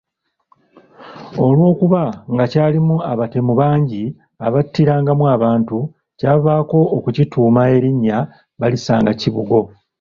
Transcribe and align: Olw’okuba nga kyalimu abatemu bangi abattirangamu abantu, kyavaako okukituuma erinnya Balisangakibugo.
Olw’okuba 1.45 2.01
nga 2.33 2.45
kyalimu 2.51 2.95
abatemu 3.11 3.53
bangi 3.61 4.03
abattirangamu 4.47 5.25
abantu, 5.35 5.77
kyavaako 6.19 6.79
okukituuma 6.97 7.61
erinnya 7.75 8.17
Balisangakibugo. 8.59 9.59